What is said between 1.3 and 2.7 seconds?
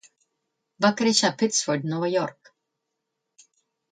Pittsford, Nova York.